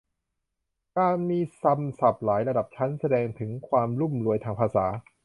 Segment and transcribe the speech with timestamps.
[0.97, 4.85] การมีคำศัพท์หลายระดับชั้น แสดงถึงความรุ่มรวยทางภาษา